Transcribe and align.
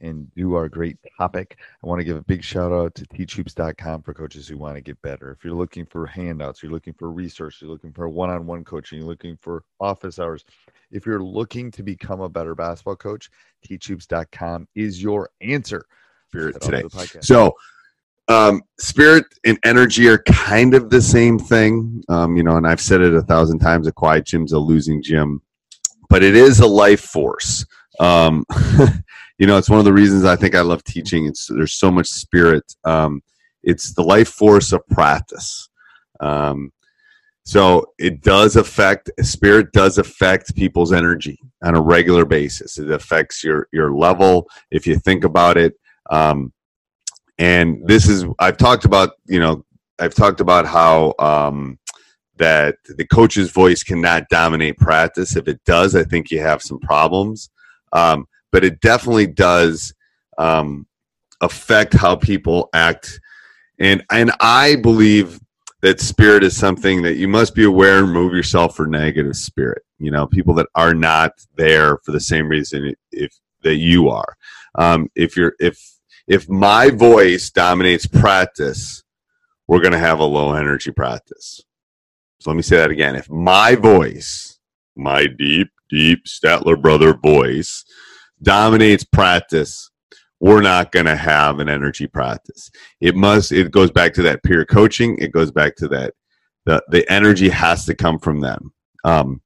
and 0.00 0.32
do 0.34 0.54
our 0.54 0.68
great 0.68 0.98
topic, 1.18 1.58
I 1.82 1.86
want 1.86 2.00
to 2.00 2.04
give 2.04 2.16
a 2.16 2.22
big 2.22 2.44
shout 2.44 2.72
out 2.72 2.94
to 2.96 3.06
teachhoops.com 3.06 4.02
for 4.02 4.14
coaches 4.14 4.48
who 4.48 4.58
want 4.58 4.76
to 4.76 4.80
get 4.80 5.00
better. 5.02 5.30
If 5.30 5.44
you're 5.44 5.54
looking 5.54 5.86
for 5.86 6.06
handouts, 6.06 6.62
you're 6.62 6.72
looking 6.72 6.94
for 6.94 7.10
research, 7.10 7.60
you're 7.60 7.70
looking 7.70 7.92
for 7.92 8.08
one 8.08 8.30
on 8.30 8.46
one 8.46 8.64
coaching, 8.64 8.98
you're 8.98 9.08
looking 9.08 9.36
for 9.40 9.64
office 9.80 10.18
hours, 10.18 10.44
if 10.90 11.06
you're 11.06 11.22
looking 11.22 11.70
to 11.72 11.82
become 11.82 12.20
a 12.20 12.28
better 12.28 12.54
basketball 12.54 12.96
coach, 12.96 13.30
teachhoops.com 13.66 14.68
is 14.74 15.02
your 15.02 15.30
answer. 15.40 15.84
Spirit 16.28 16.60
today. 16.60 16.82
So, 17.20 17.54
um, 18.28 18.62
spirit 18.78 19.24
and 19.44 19.58
energy 19.64 20.08
are 20.08 20.18
kind 20.18 20.74
of 20.74 20.90
the 20.90 21.00
same 21.00 21.38
thing. 21.38 22.02
Um, 22.08 22.36
you 22.36 22.42
know, 22.42 22.56
and 22.56 22.66
I've 22.66 22.80
said 22.80 23.00
it 23.00 23.14
a 23.14 23.22
thousand 23.22 23.60
times 23.60 23.86
a 23.86 23.92
quiet 23.92 24.26
gym's 24.26 24.52
a 24.52 24.58
losing 24.58 25.02
gym, 25.02 25.40
but 26.08 26.22
it 26.22 26.34
is 26.34 26.60
a 26.60 26.66
life 26.66 27.02
force. 27.02 27.64
Um, 28.00 28.44
you 29.38 29.46
know, 29.46 29.58
it's 29.58 29.70
one 29.70 29.78
of 29.78 29.84
the 29.84 29.92
reasons 29.92 30.24
I 30.24 30.36
think 30.36 30.54
I 30.54 30.62
love 30.62 30.82
teaching. 30.84 31.26
It's 31.26 31.46
there's 31.46 31.74
so 31.74 31.90
much 31.90 32.06
spirit. 32.06 32.64
Um, 32.84 33.22
it's 33.62 33.92
the 33.94 34.02
life 34.02 34.28
force 34.28 34.72
of 34.72 34.86
practice. 34.88 35.68
Um, 36.20 36.72
so 37.44 37.86
it 37.98 38.22
does 38.22 38.56
affect 38.56 39.10
spirit 39.22 39.72
does 39.72 39.98
affect 39.98 40.56
people's 40.56 40.92
energy 40.92 41.38
on 41.62 41.76
a 41.76 41.80
regular 41.80 42.24
basis. 42.24 42.78
It 42.78 42.90
affects 42.90 43.44
your 43.44 43.68
your 43.72 43.92
level 43.92 44.48
if 44.70 44.86
you 44.86 44.96
think 44.96 45.24
about 45.24 45.56
it. 45.56 45.74
Um, 46.10 46.52
and 47.38 47.86
this 47.86 48.08
is 48.08 48.24
I've 48.38 48.56
talked 48.56 48.84
about 48.84 49.10
you 49.26 49.38
know 49.38 49.64
I've 49.98 50.14
talked 50.14 50.40
about 50.40 50.66
how 50.66 51.14
um, 51.18 51.78
that 52.38 52.76
the 52.96 53.06
coach's 53.06 53.50
voice 53.50 53.82
cannot 53.82 54.28
dominate 54.28 54.78
practice. 54.78 55.36
If 55.36 55.46
it 55.46 55.62
does, 55.64 55.94
I 55.94 56.04
think 56.04 56.30
you 56.30 56.40
have 56.40 56.62
some 56.62 56.78
problems. 56.80 57.50
Um, 57.92 58.26
but 58.56 58.64
it 58.64 58.80
definitely 58.80 59.26
does 59.26 59.92
um, 60.38 60.86
affect 61.42 61.92
how 61.92 62.16
people 62.16 62.70
act. 62.72 63.20
And 63.78 64.02
and 64.10 64.32
I 64.40 64.76
believe 64.76 65.38
that 65.82 66.00
spirit 66.00 66.42
is 66.42 66.56
something 66.56 67.02
that 67.02 67.16
you 67.16 67.28
must 67.28 67.54
be 67.54 67.64
aware 67.64 67.98
and 67.98 68.08
remove 68.08 68.32
yourself 68.32 68.74
for 68.74 68.86
negative 68.86 69.36
spirit. 69.36 69.82
You 69.98 70.10
know, 70.10 70.26
people 70.26 70.54
that 70.54 70.68
are 70.74 70.94
not 70.94 71.32
there 71.56 71.98
for 71.98 72.12
the 72.12 72.20
same 72.20 72.48
reason 72.48 72.94
if 73.12 73.38
that 73.62 73.74
you 73.74 74.08
are. 74.08 74.38
Um, 74.74 75.10
if 75.14 75.36
you're 75.36 75.52
if 75.60 75.78
if 76.26 76.48
my 76.48 76.88
voice 76.88 77.50
dominates 77.50 78.06
practice, 78.06 79.02
we're 79.68 79.82
going 79.82 79.92
to 79.92 79.98
have 79.98 80.20
a 80.20 80.24
low 80.24 80.54
energy 80.54 80.92
practice. 80.92 81.60
So 82.40 82.48
let 82.48 82.56
me 82.56 82.62
say 82.62 82.78
that 82.78 82.90
again. 82.90 83.16
If 83.16 83.28
my 83.28 83.74
voice, 83.74 84.58
my 84.96 85.26
deep, 85.26 85.68
deep 85.90 86.24
Statler 86.24 86.80
brother 86.80 87.12
voice, 87.12 87.84
dominates 88.42 89.04
practice, 89.04 89.90
we're 90.40 90.62
not 90.62 90.92
going 90.92 91.06
to 91.06 91.16
have 91.16 91.60
an 91.60 91.68
energy 91.68 92.06
practice. 92.06 92.70
It 93.00 93.16
must, 93.16 93.52
it 93.52 93.70
goes 93.70 93.90
back 93.90 94.12
to 94.14 94.22
that 94.22 94.42
peer 94.42 94.64
coaching. 94.64 95.16
It 95.18 95.32
goes 95.32 95.50
back 95.50 95.76
to 95.76 95.88
that, 95.88 96.14
the, 96.64 96.82
the 96.88 97.10
energy 97.10 97.48
has 97.48 97.86
to 97.86 97.94
come 97.94 98.18
from 98.18 98.40
them. 98.40 98.72
Um, 99.04 99.40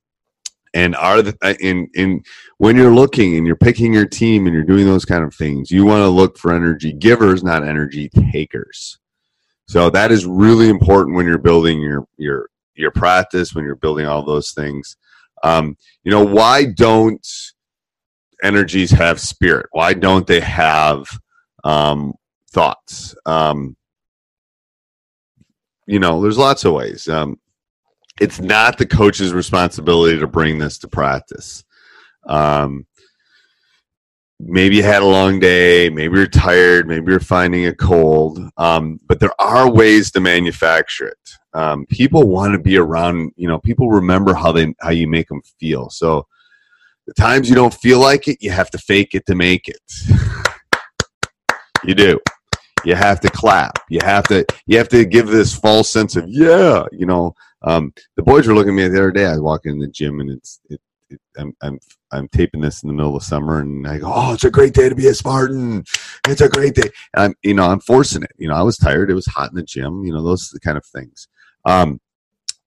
and 0.72 0.94
are 0.96 1.22
the, 1.22 1.36
uh, 1.42 1.54
in, 1.60 1.88
in, 1.94 2.22
when 2.58 2.76
you're 2.76 2.94
looking 2.94 3.36
and 3.36 3.46
you're 3.46 3.56
picking 3.56 3.92
your 3.92 4.06
team 4.06 4.46
and 4.46 4.54
you're 4.54 4.64
doing 4.64 4.86
those 4.86 5.04
kind 5.04 5.24
of 5.24 5.34
things, 5.34 5.70
you 5.70 5.84
want 5.84 6.02
to 6.02 6.08
look 6.08 6.38
for 6.38 6.52
energy 6.52 6.92
givers, 6.92 7.42
not 7.42 7.66
energy 7.66 8.08
takers. 8.32 8.98
So 9.66 9.90
that 9.90 10.10
is 10.10 10.26
really 10.26 10.68
important 10.68 11.16
when 11.16 11.26
you're 11.26 11.38
building 11.38 11.80
your, 11.80 12.06
your, 12.16 12.50
your 12.74 12.90
practice, 12.90 13.54
when 13.54 13.64
you're 13.64 13.76
building 13.76 14.06
all 14.06 14.24
those 14.24 14.52
things. 14.52 14.96
Um, 15.42 15.76
you 16.02 16.10
know, 16.10 16.24
why 16.24 16.66
don't, 16.66 17.26
energies 18.42 18.90
have 18.90 19.20
spirit? 19.20 19.66
Why 19.72 19.94
don't 19.94 20.26
they 20.26 20.40
have 20.40 21.06
um, 21.64 22.14
thoughts? 22.52 23.14
Um, 23.26 23.76
you 25.86 25.98
know, 25.98 26.20
there's 26.20 26.38
lots 26.38 26.64
of 26.64 26.72
ways. 26.72 27.08
Um, 27.08 27.38
it's 28.20 28.40
not 28.40 28.78
the 28.78 28.86
coach's 28.86 29.32
responsibility 29.32 30.18
to 30.18 30.26
bring 30.26 30.58
this 30.58 30.78
to 30.78 30.88
practice. 30.88 31.64
Um, 32.26 32.86
maybe 34.38 34.76
you 34.76 34.82
had 34.82 35.02
a 35.02 35.06
long 35.06 35.40
day, 35.40 35.90
maybe 35.90 36.16
you're 36.16 36.26
tired, 36.26 36.86
maybe 36.86 37.10
you're 37.10 37.20
finding 37.20 37.66
a 37.66 37.74
cold, 37.74 38.40
um, 38.56 39.00
but 39.06 39.20
there 39.20 39.38
are 39.40 39.70
ways 39.70 40.10
to 40.12 40.20
manufacture 40.20 41.08
it. 41.08 41.30
Um, 41.52 41.86
people 41.86 42.28
want 42.28 42.52
to 42.52 42.58
be 42.58 42.76
around, 42.76 43.32
you 43.36 43.48
know, 43.48 43.58
people 43.58 43.90
remember 43.90 44.34
how 44.34 44.52
they 44.52 44.74
how 44.80 44.90
you 44.90 45.08
make 45.08 45.28
them 45.28 45.42
feel. 45.58 45.90
So 45.90 46.26
the 47.10 47.20
times 47.20 47.48
you 47.48 47.56
don't 47.56 47.74
feel 47.74 47.98
like 47.98 48.28
it, 48.28 48.38
you 48.40 48.52
have 48.52 48.70
to 48.70 48.78
fake 48.78 49.16
it 49.16 49.26
to 49.26 49.34
make 49.34 49.66
it. 49.66 49.80
you 51.84 51.92
do. 51.92 52.20
You 52.84 52.94
have 52.94 53.18
to 53.20 53.28
clap. 53.28 53.80
You 53.88 53.98
have 54.04 54.28
to. 54.28 54.46
You 54.66 54.78
have 54.78 54.88
to 54.90 55.04
give 55.04 55.26
this 55.26 55.54
false 55.54 55.90
sense 55.90 56.14
of 56.14 56.26
yeah. 56.28 56.84
You 56.92 57.06
know, 57.06 57.34
um, 57.62 57.92
the 58.14 58.22
boys 58.22 58.46
were 58.46 58.54
looking 58.54 58.70
at 58.70 58.76
me 58.76 58.88
the 58.88 58.98
other 58.98 59.10
day. 59.10 59.26
I 59.26 59.32
was 59.32 59.40
walking 59.40 59.72
in 59.72 59.80
the 59.80 59.88
gym, 59.88 60.20
and 60.20 60.30
it's 60.30 60.60
it, 60.70 60.80
it, 61.10 61.20
I'm 61.36 61.52
I'm 61.60 61.80
I'm 62.12 62.28
taping 62.28 62.60
this 62.60 62.84
in 62.84 62.86
the 62.86 62.94
middle 62.94 63.16
of 63.16 63.24
summer, 63.24 63.58
and 63.58 63.88
I 63.88 63.98
go, 63.98 64.12
oh, 64.14 64.32
it's 64.32 64.44
a 64.44 64.50
great 64.50 64.72
day 64.72 64.88
to 64.88 64.94
be 64.94 65.08
a 65.08 65.14
Spartan. 65.14 65.82
It's 66.28 66.40
a 66.40 66.48
great 66.48 66.76
day. 66.76 66.90
And 67.14 67.24
I'm 67.24 67.34
you 67.42 67.54
know 67.54 67.64
I'm 67.64 67.80
forcing 67.80 68.22
it. 68.22 68.32
You 68.38 68.48
know, 68.48 68.54
I 68.54 68.62
was 68.62 68.76
tired. 68.76 69.10
It 69.10 69.14
was 69.14 69.26
hot 69.26 69.50
in 69.50 69.56
the 69.56 69.64
gym. 69.64 70.04
You 70.04 70.12
know, 70.12 70.22
those 70.22 70.52
are 70.52 70.54
the 70.54 70.60
kind 70.60 70.78
of 70.78 70.86
things. 70.86 71.26
Um, 71.64 72.00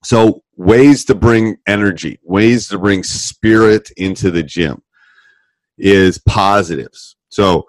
so, 0.04 0.43
ways 0.56 1.06
to 1.06 1.16
bring 1.16 1.58
energy, 1.68 2.19
ways 2.24 2.68
to 2.69 2.78
bring 2.78 3.03
spirit 3.03 3.91
into 3.97 4.31
the 4.31 4.44
gym 4.44 4.81
is 5.78 6.19
positives. 6.19 7.16
So, 7.30 7.66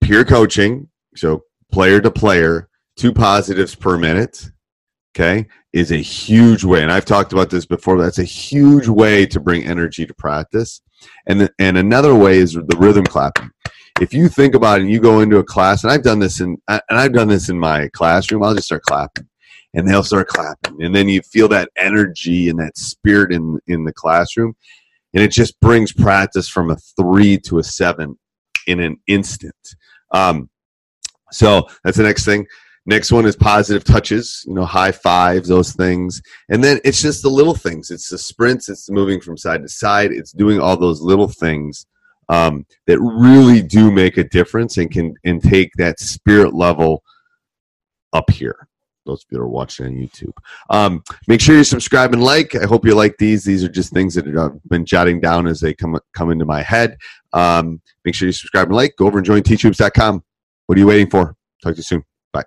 peer 0.00 0.24
coaching, 0.24 0.88
so 1.16 1.42
player 1.72 2.00
to 2.00 2.10
player, 2.10 2.68
two 2.96 3.12
positives 3.12 3.74
per 3.74 3.98
minute, 3.98 4.48
okay, 5.14 5.46
is 5.72 5.90
a 5.90 5.96
huge 5.96 6.64
way. 6.64 6.82
And 6.82 6.92
I've 6.92 7.04
talked 7.04 7.32
about 7.32 7.50
this 7.50 7.66
before. 7.66 7.98
That's 7.98 8.18
a 8.18 8.24
huge 8.24 8.88
way 8.88 9.26
to 9.26 9.40
bring 9.40 9.64
energy 9.64 10.06
to 10.06 10.14
practice. 10.14 10.80
And, 11.26 11.50
and 11.58 11.76
another 11.76 12.14
way 12.14 12.38
is 12.38 12.52
the 12.52 12.76
rhythm 12.78 13.04
clapping. 13.04 13.50
If 14.00 14.12
you 14.12 14.28
think 14.28 14.54
about 14.54 14.78
it 14.78 14.82
and 14.82 14.90
you 14.90 15.00
go 15.00 15.20
into 15.20 15.38
a 15.38 15.44
class, 15.44 15.82
and 15.82 15.92
I've 15.92 16.02
done 16.02 16.18
this 16.18 16.40
in, 16.40 16.56
and 16.68 16.80
I've 16.90 17.14
done 17.14 17.28
this 17.28 17.48
in 17.48 17.58
my 17.58 17.88
classroom, 17.88 18.42
I'll 18.42 18.54
just 18.54 18.66
start 18.66 18.82
clapping 18.82 19.26
and 19.76 19.86
they'll 19.86 20.02
start 20.02 20.26
clapping. 20.26 20.82
And 20.82 20.94
then 20.96 21.08
you 21.08 21.20
feel 21.20 21.48
that 21.48 21.68
energy 21.76 22.48
and 22.48 22.58
that 22.58 22.76
spirit 22.76 23.32
in 23.32 23.60
in 23.68 23.84
the 23.84 23.92
classroom. 23.92 24.56
And 25.14 25.22
it 25.22 25.30
just 25.30 25.58
brings 25.60 25.92
practice 25.92 26.48
from 26.48 26.70
a 26.70 26.76
three 26.98 27.38
to 27.40 27.58
a 27.58 27.62
seven 27.62 28.18
in 28.66 28.80
an 28.80 28.96
instant. 29.06 29.54
Um, 30.10 30.50
so 31.30 31.68
that's 31.84 31.98
the 31.98 32.02
next 32.02 32.24
thing. 32.24 32.46
Next 32.86 33.10
one 33.10 33.26
is 33.26 33.36
positive 33.36 33.84
touches 33.84 34.44
you 34.46 34.54
know 34.54 34.64
high 34.64 34.92
fives 34.92 35.48
those 35.48 35.72
things. 35.72 36.22
And 36.48 36.64
then 36.64 36.80
it's 36.82 37.02
just 37.02 37.22
the 37.22 37.30
little 37.30 37.54
things. 37.54 37.90
It's 37.90 38.08
the 38.08 38.18
sprints. 38.18 38.68
It's 38.68 38.90
moving 38.90 39.20
from 39.20 39.36
side 39.36 39.62
to 39.62 39.68
side. 39.68 40.10
It's 40.10 40.32
doing 40.32 40.58
all 40.58 40.76
those 40.76 41.02
little 41.02 41.28
things 41.28 41.86
um, 42.30 42.64
that 42.86 42.98
really 43.00 43.60
do 43.60 43.90
make 43.90 44.16
a 44.16 44.24
difference 44.24 44.78
and 44.78 44.90
can 44.90 45.14
and 45.24 45.42
take 45.42 45.72
that 45.76 46.00
spirit 46.00 46.54
level 46.54 47.02
up 48.14 48.30
here 48.30 48.68
those 49.06 49.22
of 49.22 49.28
you 49.30 49.38
that 49.38 49.44
are 49.44 49.48
watching 49.48 49.86
on 49.86 49.92
YouTube. 49.92 50.32
Um, 50.70 51.02
make 51.26 51.40
sure 51.40 51.56
you 51.56 51.64
subscribe 51.64 52.12
and 52.12 52.22
like. 52.22 52.54
I 52.54 52.66
hope 52.66 52.84
you 52.84 52.94
like 52.94 53.16
these. 53.18 53.44
These 53.44 53.64
are 53.64 53.68
just 53.68 53.92
things 53.92 54.14
that 54.14 54.26
I've 54.26 54.62
been 54.68 54.84
jotting 54.84 55.20
down 55.20 55.46
as 55.46 55.60
they 55.60 55.72
come 55.72 55.98
come 56.12 56.30
into 56.30 56.44
my 56.44 56.62
head. 56.62 56.98
Um, 57.32 57.80
make 58.04 58.14
sure 58.14 58.26
you 58.26 58.32
subscribe 58.32 58.68
and 58.68 58.76
like. 58.76 58.96
Go 58.96 59.06
over 59.06 59.18
and 59.18 59.26
join 59.26 59.42
teachhoops.com. 59.42 60.22
What 60.66 60.76
are 60.76 60.80
you 60.80 60.86
waiting 60.86 61.08
for? 61.08 61.36
Talk 61.62 61.74
to 61.74 61.78
you 61.78 61.82
soon. 61.82 62.04
Bye. 62.32 62.44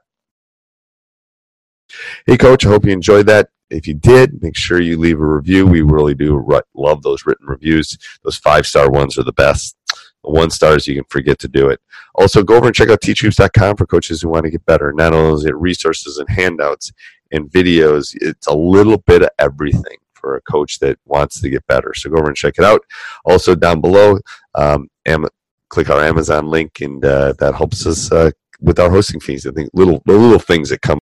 Hey, 2.25 2.38
Coach. 2.38 2.66
I 2.66 2.69
hope 2.69 2.86
you 2.86 2.92
enjoyed 2.92 3.25
that. 3.28 3.50
If 3.69 3.88
you 3.88 3.94
did, 3.94 4.42
make 4.42 4.57
sure 4.57 4.81
you 4.81 4.98
leave 4.98 5.19
a 5.19 5.25
review. 5.25 5.66
We 5.68 5.81
really 5.81 6.16
do 6.16 6.44
love 6.74 7.04
those 7.04 7.25
written 7.25 7.45
reviews. 7.45 7.98
Those 8.24 8.38
five 8.38 8.66
star 8.66 8.89
ones 8.89 9.18
are 9.18 9.24
the 9.24 9.31
best 9.31 9.78
one 10.21 10.50
stars, 10.50 10.88
you 10.88 10.95
can 10.95 11.06
forget 11.10 11.39
to 11.39 11.48
do 11.48 11.69
it. 11.69 11.80
Also, 12.16 12.44
go 12.44 12.56
over 12.56 12.68
and 12.68 12.75
check 12.75 12.89
out 12.89 13.01
teachhoops.com 13.01 13.77
for 13.77 13.86
coaches 13.86 14.21
who 14.21 14.30
want 14.30 14.44
to 14.44 14.51
get 14.51 14.66
better. 14.66 14.94
Not 14.94 15.13
only 15.13 15.33
is 15.36 15.45
it 15.45 15.56
resources 15.56 16.18
and 16.18 16.30
handouts 16.30 16.92
and 17.31 17.50
videos, 17.50 18.16
it's 18.21 18.48
a 18.48 18.56
little 18.56 18.98
bit 18.98 19.21
of 19.21 19.30
everything 19.39 19.98
for 20.13 20.36
a 20.36 20.42
coach 20.42 20.80
that 20.80 20.98
wants 21.06 21.39
to 21.42 21.50
get 21.50 21.66
better. 21.68 21.94
So 21.94 22.10
go 22.10 22.18
over 22.18 22.27
and 22.27 22.36
check 22.36 22.56
it 22.57 22.66
out. 22.66 22.81
Also, 23.25 23.56
down 23.56 23.81
below, 23.81 24.19
um, 24.56 24.89
am- 25.06 25.27
click 25.69 25.89
our 25.89 26.04
Amazon 26.04 26.48
link, 26.50 26.81
and 26.81 27.04
uh, 27.06 27.33
that 27.39 27.56
helps 27.56 27.86
us 27.86 28.12
uh, 28.12 28.31
with 28.60 28.80
our 28.80 28.89
hosting 28.89 29.19
fees. 29.19 29.48
I 29.48 29.51
think 29.51 29.69
little 29.74 30.01
little 30.06 30.39
things 30.39 30.69
that 30.69 30.81
come. 30.81 31.00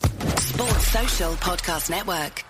Sports 0.00 0.88
Social 0.88 1.32
Podcast 1.34 1.90
Network. 1.90 2.44